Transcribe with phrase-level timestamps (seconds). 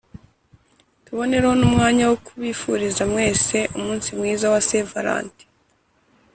[1.05, 5.47] Tubonereho n’umwanya wo kubifuriza mwese Umunsi mwiza wa St Valentin